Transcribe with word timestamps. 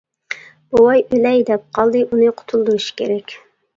بوۋاي 0.75 1.03
ئۆلەي 1.11 1.45
دەپ 1.49 1.67
قالدى، 1.79 2.01
ئۇنى 2.07 2.33
قۇتۇلدۇرۇش 2.41 2.89
كېرەك. 3.03 3.37